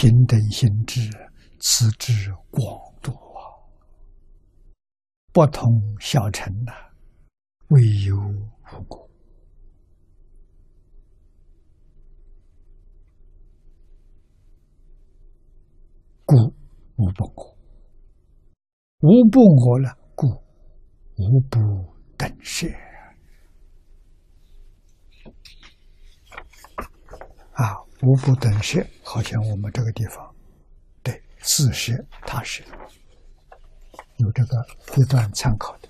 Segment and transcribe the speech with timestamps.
[0.00, 1.10] 平等心智，
[1.58, 2.62] 此之广
[3.02, 3.42] 度啊！
[5.32, 6.72] 不同小乘呐，
[7.70, 9.10] 唯有无故。
[16.24, 16.36] 故
[16.94, 17.58] 无不果，
[19.00, 20.28] 无不我了，故
[21.16, 21.58] 无不
[22.16, 22.68] 等舍。
[27.54, 30.34] 啊，无不等式，好像我们这个地方，
[31.02, 32.62] 对，自舍他舍，
[34.18, 35.88] 有这个一段参考的。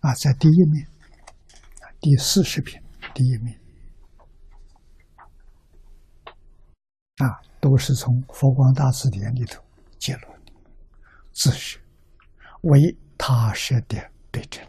[0.00, 0.86] 啊，在第一面，
[2.00, 2.80] 第四十篇
[3.12, 3.60] 第一面，
[7.16, 9.60] 啊，都是从佛光大辞典里头
[9.98, 10.52] 揭露的，
[11.32, 11.80] 自舍
[12.62, 13.98] 为他舍的
[14.30, 14.64] 对称，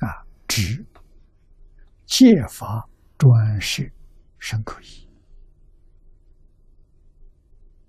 [0.00, 0.84] 啊，指。
[2.16, 3.82] 戒法专设
[4.38, 5.08] 生口义，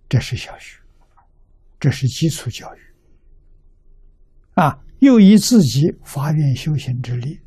[0.10, 0.82] 这是小学，
[1.80, 2.80] 这是基础教育。
[4.56, 7.40] 啊，又以自己发愿修行之力，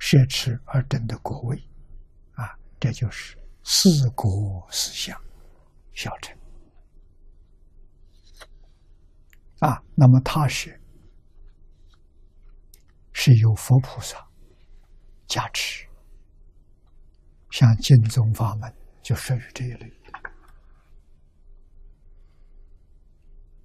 [0.00, 1.56] 摄持而证得果位，
[2.32, 5.16] 啊，这就是四果四相
[5.92, 6.36] 小乘。
[9.60, 10.82] 啊，那么他是
[13.12, 14.29] 是有佛菩萨。
[15.30, 15.86] 加持，
[17.50, 19.92] 像净宗法门就属于这一类。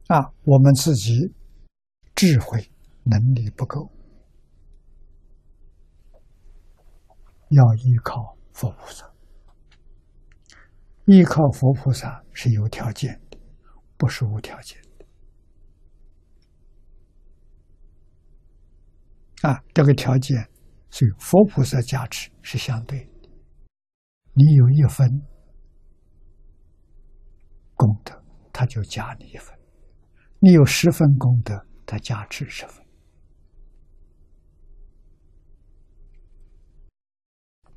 [0.09, 1.33] 啊，我们自己
[2.13, 2.71] 智慧
[3.03, 3.91] 能力不够，
[7.49, 9.11] 要依靠佛菩萨。
[11.05, 13.39] 依靠佛菩萨是有条件的，
[13.97, 15.05] 不是无条件的。
[19.49, 20.47] 啊，这个条件。
[20.95, 23.29] 所以，佛菩萨加持是相对的。
[24.31, 25.09] 你有一分
[27.73, 29.53] 功德，他就加你一分；
[30.39, 31.53] 你有十分功德，
[31.85, 32.81] 他加持十分。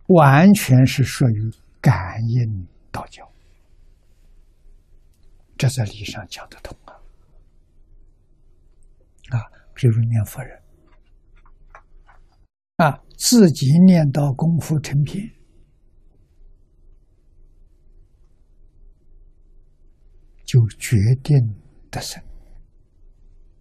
[0.06, 1.92] 完全是属于感
[2.28, 3.28] 应道教，
[5.56, 6.94] 这在理上讲得通啊！
[9.36, 9.42] 啊，
[9.74, 10.57] 比如念佛人。
[12.78, 15.28] 啊，自己念到功夫成片，
[20.44, 21.36] 就决定
[21.90, 22.22] 得胜。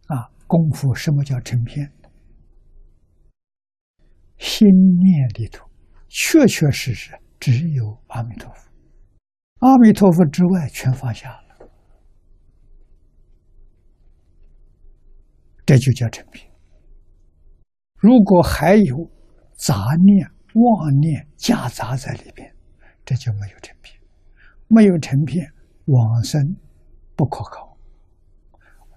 [0.06, 1.92] 啊，功夫什么叫成片？
[4.38, 4.68] 心
[5.00, 5.68] 念里头
[6.08, 8.72] 确确实实只有阿弥陀佛，
[9.62, 11.70] 阿弥陀佛之外全放下了，
[15.66, 16.47] 这就叫成片。
[17.98, 19.10] 如果还有
[19.56, 19.74] 杂
[20.06, 22.54] 念、妄念夹杂在里边，
[23.04, 24.00] 这就没有成片。
[24.68, 25.52] 没有成片，
[25.86, 26.40] 往生
[27.16, 27.76] 不可靠。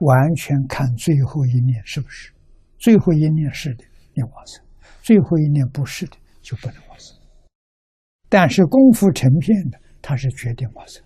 [0.00, 2.30] 完全看最后一念是不是？
[2.78, 4.62] 最后一念是的，你往生；
[5.02, 7.16] 最后一念不是的，就不能往生。
[8.28, 11.02] 但是功夫成片的，他是决定往生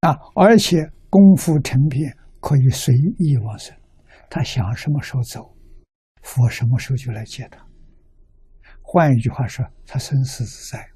[0.00, 0.16] 啊！
[0.36, 0.88] 而且。
[1.14, 3.72] 功夫成片可以随意往生，
[4.28, 5.54] 他想什么时候走，
[6.22, 7.64] 佛什么时候就来接他。
[8.82, 10.90] 换一句话说，他生死自在。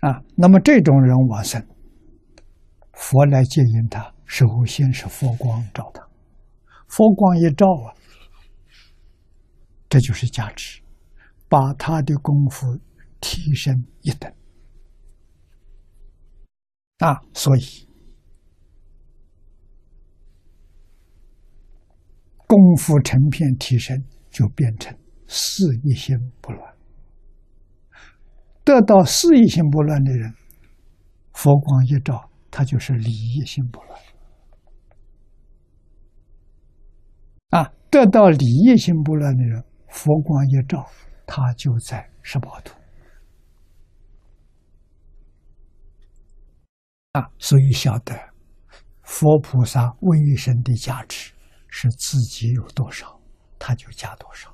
[0.00, 1.66] 啊，那么这种人往生，
[2.92, 6.06] 佛来接引他，首先是佛光照他，
[6.88, 7.96] 佛光一照啊，
[9.88, 10.82] 这就是价值，
[11.48, 12.78] 把他的功夫
[13.22, 14.30] 提升一等。
[16.98, 17.85] 啊，所以。
[22.46, 24.96] 功夫成片提升，就变成
[25.26, 26.74] 事一心不乱。
[28.64, 30.32] 得到事一心不乱的人，
[31.32, 34.00] 佛光一照，他就是理一心不乱。
[37.50, 40.84] 啊，得到理一心不乱的人，佛光一照，
[41.26, 42.74] 他就在十八图。
[47.12, 48.14] 啊，所以晓得
[49.02, 51.32] 佛菩萨威神的价值。
[51.78, 53.20] 是自己有多少，
[53.58, 54.50] 他就加多少。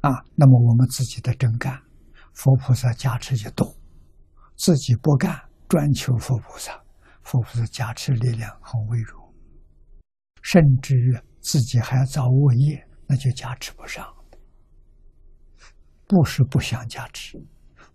[0.00, 1.78] 啊，那么我们自己的真干，
[2.32, 3.76] 佛菩萨加持就多；
[4.56, 5.38] 自己不干，
[5.68, 6.82] 专求佛菩萨，
[7.22, 9.34] 佛菩萨加持力量很微弱，
[10.40, 14.02] 甚至于自己还要造恶业，那就加持不上。
[16.06, 17.36] 不是不想加持，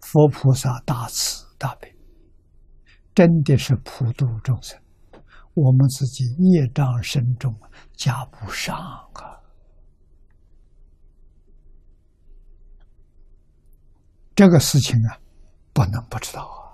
[0.01, 1.97] 佛菩萨大慈大悲，
[3.15, 4.79] 真的是普度众生。
[5.55, 7.55] 我们自己业障深重，
[7.95, 8.77] 加不上
[9.13, 9.39] 啊。
[14.35, 15.17] 这个事情啊，
[15.71, 16.64] 不能不知道啊。